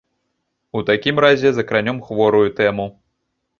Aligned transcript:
У 0.79 0.81
такім 0.89 1.21
разе 1.27 1.53
закранём 1.59 2.01
хворую 2.09 2.43
тэму. 2.61 2.91